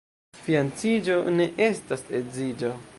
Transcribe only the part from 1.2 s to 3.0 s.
ne estas edziĝo.